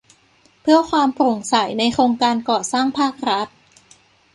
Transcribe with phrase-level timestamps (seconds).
[0.61, 3.47] เพื่อความโปร่งใสในโครงการก่อสร้างภาครัฐ